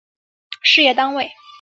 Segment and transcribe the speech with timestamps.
[0.63, 1.29] 事业单位